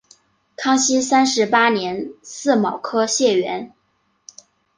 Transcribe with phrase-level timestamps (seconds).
[0.55, 3.71] 康熙三十八年己卯科解元。